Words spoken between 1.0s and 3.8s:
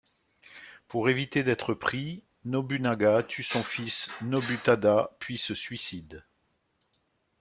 éviter d'être pris, Nobunaga tue son